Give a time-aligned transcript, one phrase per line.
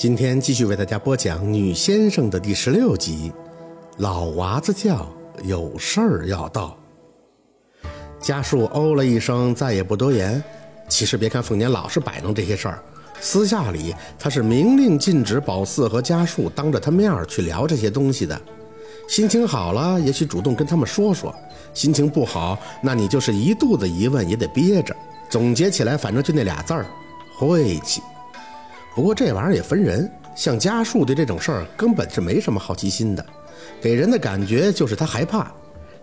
[0.00, 3.30] 今天继续为大家播讲《女先生》的第十六集。
[3.98, 5.06] 老娃子叫，
[5.42, 6.74] 有事儿要到。
[8.18, 10.42] 家树哦了一声，再也不多言。
[10.88, 12.82] 其实别看凤年老是摆弄这些事儿，
[13.20, 18.40] 私下里他是明令禁止宝四和家树当着他面去聊这些东西的。
[19.06, 21.30] 心情好了，也许主动跟他们说说；
[21.74, 24.96] 心情不好，那你就是一肚子疑问也得憋着。
[25.28, 26.86] 总结起来，反正就那俩字儿：
[27.36, 28.00] 晦气。
[28.94, 33.24] 不过这玩意儿也分人，像家树对这种事儿根本是没什么好奇心的，
[33.80, 35.50] 给人的感觉就是他害怕。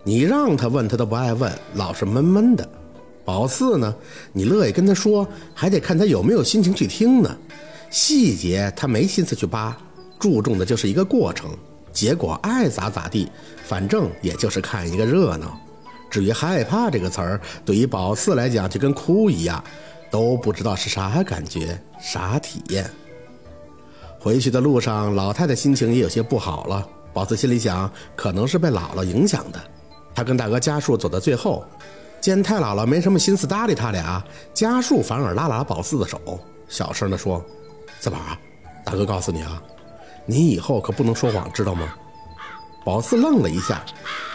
[0.04, 2.68] 你让他问他都不爱问，老是闷闷的。
[3.26, 3.94] 宝四呢，
[4.32, 7.38] 你乐意跟他说，还得看他有没有心情去听呢。
[7.90, 9.78] 细节他没心思去扒，
[10.18, 11.50] 注重的就是一个过程，
[11.92, 13.30] 结果爱咋咋地，
[13.66, 15.60] 反正也就是看一个热闹。
[16.10, 19.62] 至于害怕这个词儿，对于宝四来讲就跟哭一样。
[20.10, 22.90] 都不知道是啥感觉，啥体验。
[24.20, 26.88] 回去的路上，老太太心情也有些不好了。
[27.14, 29.60] 宝四心里想，可能是被姥姥影响的。
[30.14, 31.66] 他跟大哥家树走到最后，
[32.20, 37.44] 见太姥姥没什么心思搭理他俩，家树反而拉拉宝四的手，小声地说
[38.00, 38.18] ：“四宝，
[38.84, 39.62] 大哥告诉你啊，
[40.26, 41.94] 你以后可不能说谎，知道吗？”
[42.84, 43.84] 宝四愣了一下，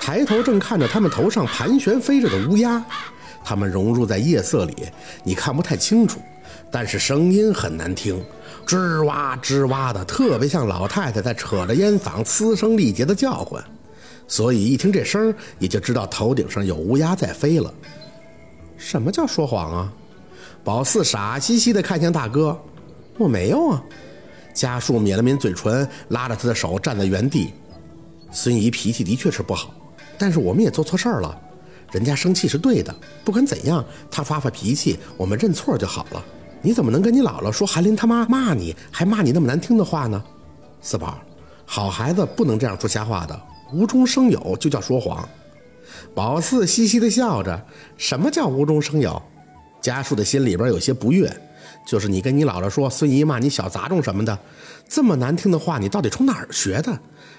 [0.00, 2.84] 抬头正看着他们头上盘旋飞着的乌鸦。
[3.44, 4.74] 他们融入在夜色里，
[5.24, 6.20] 你看不太清楚，
[6.70, 8.22] 但是声音很难听，
[8.66, 13.62] 吱哇吱哇的，特别像老太太在扯着烟嗓嘶声力竭的叫唤。
[14.28, 17.72] 所以一听这声，也就知道头顶上有乌鸦在飞了。
[18.76, 19.92] 什么叫说谎啊？
[20.64, 22.58] 宝四傻兮兮地看向大哥，
[23.18, 23.82] 我没有啊。
[24.54, 27.52] 家树抿了抿嘴唇，拉着他的手站在原地。
[28.30, 29.74] 孙姨脾气的确是不好，
[30.16, 31.38] 但是我们也做错事儿了。
[31.92, 36.24] 人家生气是对的，不管怎样，他发发脾气，我们认错就好了。
[36.62, 40.24] 你怎么能跟你姥姥说韩林他妈骂你，还骂你那么难听的话呢？
[40.80, 41.18] 四宝，
[41.66, 43.40] 好孩子不能这样说瞎话的，
[43.72, 45.28] 无中生有就叫说谎。
[46.14, 47.62] 宝四嘻嘻的笑着，
[47.96, 49.20] 什么叫无中生有？
[49.80, 51.30] 家树的心里边有些不悦，
[51.86, 54.38] 就是你跟你姥姥说孙姨骂你小杂种什么的，
[54.88, 56.98] 这么难听的话，你到底从哪儿学的？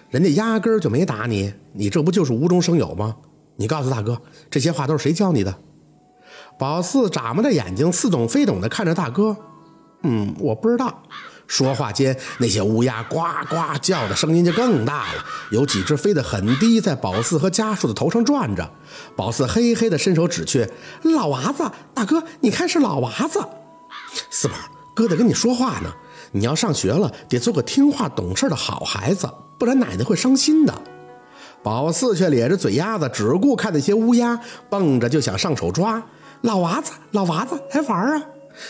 [0.10, 3.16] 人家压根儿就没打你，你这不就是无中生有吗？
[3.56, 5.56] 你告诉大哥，这些话都是谁教你的？
[6.58, 9.38] 宝四眨巴着眼睛，似懂非懂地看着大哥。
[10.04, 11.04] 嗯，我不知道。
[11.46, 13.20] 说话间，那些乌鸦呱
[13.50, 18.72] 呱叫的声音就更大了，有几只飞得很低，在宝四和家树的头上转着。
[19.16, 20.70] 宝四嘿嘿地伸手指去，
[21.04, 23.42] 老娃子，大哥，你看是老娃子。
[24.30, 24.56] 四宝，
[24.96, 25.94] 哥得跟你说话呢。
[26.32, 30.74] 你要上学了，得做个听话懂事的好孩子，不然奶奶会伤心的。
[31.64, 36.04] 宝四却咧着嘴丫子，只顾看那些乌鸦蹦着，就想上手抓
[36.42, 36.92] 老娃子。
[37.12, 38.24] 老娃子来玩啊！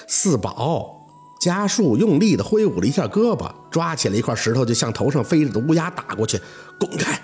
[0.08, 1.08] 四宝
[1.42, 6.40] 家树用力地挥舞了一下胳膊，抓起了一块石头，就向头上飞着的乌鸦打过去。
[6.80, 7.20] 滚开！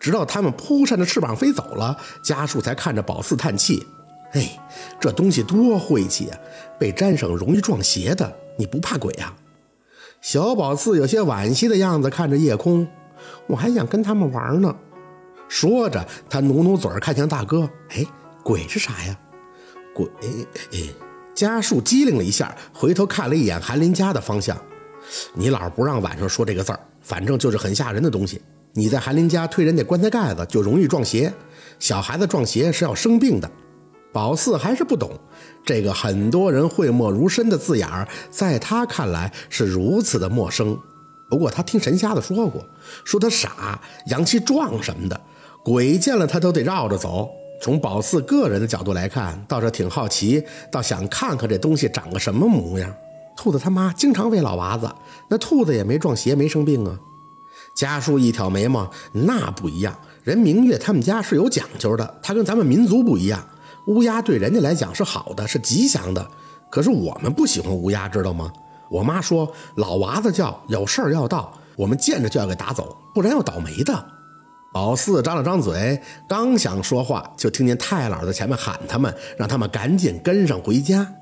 [0.00, 3.86] 直到他们扑扇着翅膀飞走了，家树才看着宝四叹气
[4.32, 4.58] ：“哎，
[4.98, 6.38] 这东西多晦气啊！
[6.78, 8.34] 被粘上容易撞邪的。
[8.56, 9.34] 你不怕鬼啊？”
[10.22, 12.88] 小宝四有些惋惜的样子看着夜空
[13.48, 14.74] ：“我还想跟他们玩呢。”
[15.48, 18.04] 说着，他努努嘴看向大哥：“哎，
[18.42, 19.18] 鬼是啥呀？”
[19.94, 20.08] 鬼。
[21.34, 24.56] 家树机灵了一下，回头看了一眼韩林家的方向
[25.34, 28.40] ：“你姥不让晚上说这个字儿，反正就是很吓人的东西。
[28.72, 31.32] 你在韩林家推人家棺材盖子，就容易撞邪。
[31.78, 33.50] 小孩子撞邪是要生病的。”
[34.12, 35.10] 宝四还是不懂
[35.64, 40.78] 这个很多人讳莫如深的字眼儿，在他看来是如此的陌生。
[41.28, 42.64] 不过他听神瞎子说过，
[43.04, 45.20] 说他傻，阳气壮什么的。
[45.64, 47.30] 鬼见了他都得绕着走。
[47.60, 52.94] 从宝四个人的角度来看，倒是挺好奇，倒想看看这东西长个什么模样。
[53.34, 54.90] 兔子他妈经常喂老娃子，
[55.30, 56.98] 那兔子也没撞邪，没生病啊。
[57.74, 59.96] 家树一挑眉毛，那不一样。
[60.22, 63.42] 人明月他们家是有讲究的，他跟咱们民族不一样。
[63.86, 66.26] 乌鸦对人家来讲是好的，是吉祥的。
[66.70, 68.52] 可是我们不喜欢乌鸦，知道吗？
[68.90, 74.13] 我妈说老娃子叫有事儿要到，我们见着就要给打走，不然要倒霉的。
[74.74, 81.14] 宝四张了张嘴，刚想说话，就听见太姥在前面喊他们，让他们赶紧跟上回家。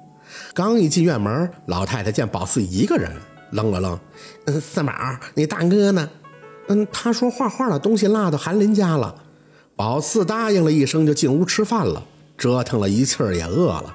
[0.54, 3.12] 刚一进院门，老太太见宝四一个人，
[3.50, 4.00] 愣了愣
[4.46, 4.94] ：“嗯，四宝，
[5.34, 6.08] 你大哥呢
[6.69, 9.14] ？”“嗯，他说画画的东西落到韩林家了。”
[9.76, 12.02] 宝四答应了一声，就进屋吃饭了。
[12.38, 13.94] 折腾了一气儿，也饿了。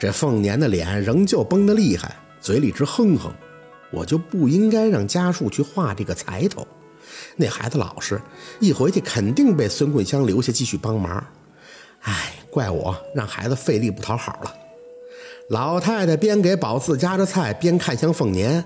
[0.00, 3.32] 这凤年的脸仍旧绷得厉害，嘴里直哼哼
[3.94, 6.66] ：“我就不应该让家树去画这个财头。”
[7.36, 8.20] 那孩子老实，
[8.60, 11.24] 一回去肯定被孙桂香留下继续帮忙。
[12.02, 14.54] 哎，怪我让孩子费力不讨好了。
[15.50, 18.64] 老太太边给宝四夹着菜，边看向凤年：“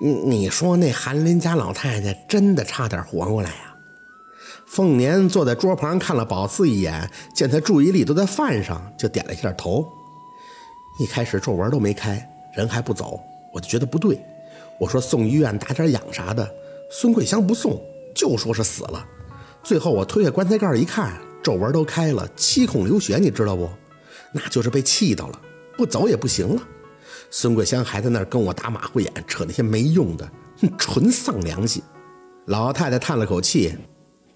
[0.00, 3.74] 你你说那韩林家老太太真的差点活过来呀？
[4.66, 9.86] 凤年坐在桌旁看了宝四一眼，见他注意力都在饭上，就点了一下头。
[10.98, 13.20] 一开始皱纹都没开，人还不走，
[13.52, 14.18] 我就觉得不对。
[14.78, 16.48] 我说送医院打点氧啥的，
[16.94, 17.82] 孙桂香不送，
[18.14, 19.02] 就说是死了。
[19.62, 23.66] 最后我推开棺材盖一看，皱纹都开了，七孔流血，你知道不？
[24.30, 25.40] 那就是被气到了，
[25.74, 26.62] 不走也不行了。
[27.30, 30.30] 孙桂香还在那儿跟我打马虎眼，扯那些没用的，
[30.76, 31.82] 纯丧良心。
[32.44, 33.74] 老太太叹了口气，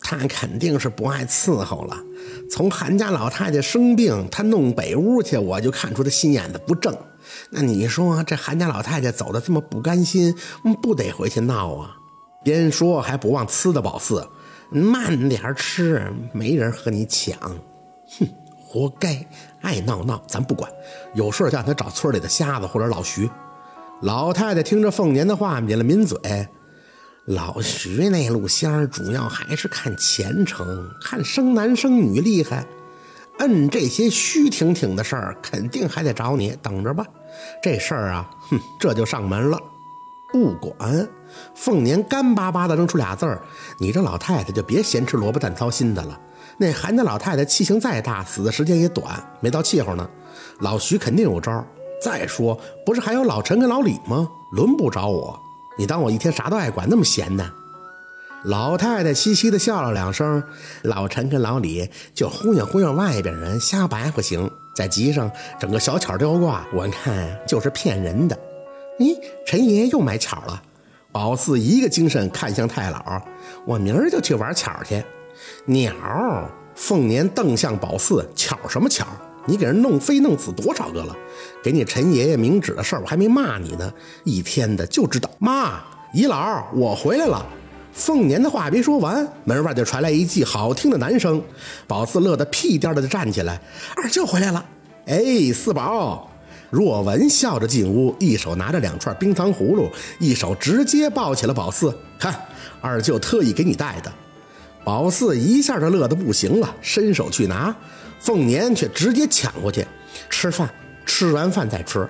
[0.01, 2.03] 她肯定是不爱伺候了。
[2.51, 6.97] 从韩家老太太生病，她弄北屋去，我就看出她心眼子不正。
[7.51, 10.35] 那你说这韩家老太太走的这么不甘心，
[10.81, 11.99] 不得回去闹啊？
[12.47, 14.25] 边说还不忘呲的宝四，
[14.71, 17.37] 慢点吃，没人和你抢。
[17.41, 18.29] 哼。
[18.69, 19.27] 活该，
[19.63, 20.71] 爱闹闹，咱不管。
[21.15, 23.29] 有事叫他找村里的瞎子或者老徐。
[24.03, 26.47] 老太太听着凤年的话，抿了抿嘴。
[27.25, 32.65] 老徐那路仙儿主要还是看前程，看生男生女厉害。
[33.39, 37.05] 摁这些虚挺挺的事儿，肯定还得找你，等着吧。
[37.63, 39.59] 这事儿啊，哼，这就上门了。
[40.37, 41.09] 不管。
[41.55, 43.41] 凤年干巴巴的扔出俩字儿
[43.81, 46.21] ：“你这老太太就别咸吃萝卜淡操心的了。”
[46.59, 50.09] 那韩家老太太气性再大，死的时间也短，没到气候呢。
[50.61, 51.65] 老徐肯定有招。
[52.03, 54.29] 再说，不是还有老陈跟老李吗？
[54.53, 55.39] 轮不着我。
[55.79, 57.51] 你当我一天啥都爱管，那么闲呢？
[58.45, 60.43] 老太太嘻嘻的笑了两声。
[60.83, 68.39] 老陈跟老李就忽悠忽悠外边人，瞎白活行，在集上整个小巧吊挂，我看就是骗人的。
[68.99, 70.63] 咦，陈爷爷又买巧了。
[71.13, 73.23] 宝四一个精神看向太老，
[73.65, 75.03] 我明儿就去玩巧去。
[75.65, 75.93] 鸟，
[76.75, 79.07] 凤年瞪向宝四，巧什么巧？
[79.47, 81.17] 你给人弄飞弄死多少个了？
[81.63, 83.93] 给你陈爷爷明指的事儿，我还没骂你呢。
[84.25, 85.81] 一天的就知道妈，
[86.13, 87.47] 姨姥，我回来了。
[87.93, 91.43] 凤年的话没说完，门外就传来一记好听的男声。
[91.87, 93.61] 宝四乐得屁颠的站起来，
[93.97, 94.67] 二舅回来了。
[95.07, 96.31] 哎，四宝。
[96.71, 102.35] 若文笑着进屋，一手拿着两串冰糖葫芦，一手直接抱起了宝四，看，
[102.81, 104.13] 二舅特意给你带的。
[104.85, 107.75] 宝四一下就乐得不行了，伸手去拿，
[108.21, 109.87] 凤年却直接抢过去，
[110.31, 110.69] 吃饭，
[111.05, 112.09] 吃完饭再吃。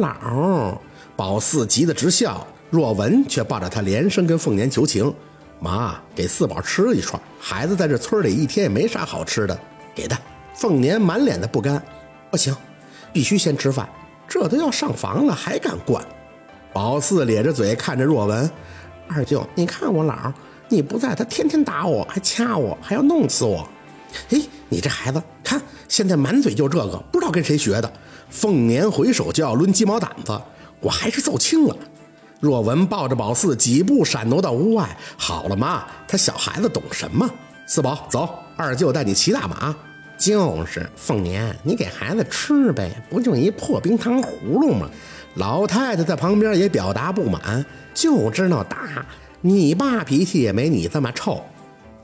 [0.00, 0.78] 老，
[1.16, 5.12] 宝四急得直笑，若文却抱着他连声跟凤年求情
[5.60, 9.58] ：“妈，给四宝吃一串，孩子在这村里一天也没啥好吃的，
[9.94, 10.18] 给他。”
[10.54, 11.82] 凤年满脸的不甘
[12.30, 12.54] ：“不行，
[13.12, 13.88] 必须先吃饭，
[14.28, 16.04] 这都要上房了还敢惯？”
[16.72, 18.50] 宝四咧着嘴看着若文
[19.08, 20.32] ：“二舅，你看我老。”
[20.70, 23.66] 你不在，他天天打我，还掐我，还要弄死我。
[24.28, 25.58] 嘿，你这孩子，看
[25.88, 27.90] 现在满嘴就这个，不知道跟谁学的。
[28.28, 30.38] 凤年回手就要抡鸡毛掸子，
[30.80, 31.74] 我还是揍轻了。
[32.38, 34.94] 若文抱着宝四几步闪挪到屋外。
[35.16, 37.26] 好了妈，他小孩子懂什么？
[37.66, 39.74] 四宝，走，二舅带你骑大马。
[40.18, 44.90] 就是凤年，你给孩子吃呗，不就一破冰糖葫芦吗？
[45.34, 49.06] 老太太在旁边也表达不满，就知道打。
[49.40, 51.40] 你爸脾气也没你这么臭。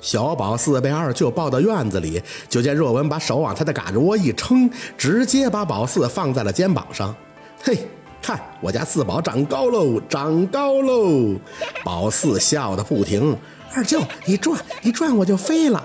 [0.00, 7.12] 小宝四被二舅抱到院子里，就见若文把手往他的嘎肢窝一撑，直接把宝四放在了肩膀上。
[7.62, 7.76] 嘿，
[8.22, 11.34] 看我家四宝长高喽，长高喽！
[11.82, 13.36] 宝四笑得不停。
[13.74, 15.84] 二舅，一转一转我就飞了，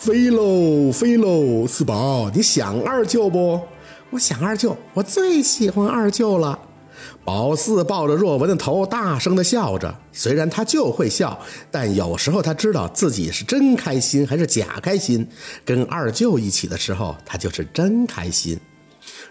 [0.00, 1.66] 飞喽飞喽！
[1.66, 3.60] 四宝，你想二舅不？
[4.08, 6.58] 我想二舅，我最喜欢二舅了。
[7.22, 9.94] 宝四抱着若文的头，大声的笑着。
[10.10, 11.38] 虽然他就会笑，
[11.70, 15.28] 但有时候他知道自己是真开心还是假开心。
[15.66, 18.58] 跟二舅一起的时候，他就是真开心。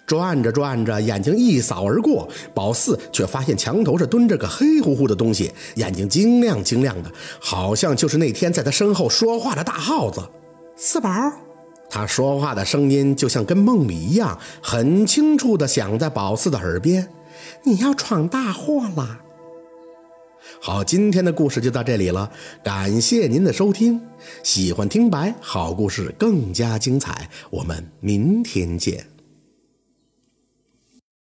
[0.06, 10.22] 转着转着，眼睛一扫而过，宝四却发现墙头上蹲着个黑乎乎的东西，眼睛晶亮晶亮的，好像就是那天在他身后说话的大耗子。
[10.82, 11.10] 四宝，
[11.90, 17.10] 他说话的声音就像跟梦里一样，很清楚的响在宝四的耳边。
[17.66, 19.20] 你要闯大祸了！
[20.62, 22.32] 好，今天的故事就到这里了，
[22.64, 24.02] 感谢您的收听。
[24.42, 29.06] 喜欢听白好故事更加精彩，我们明天见。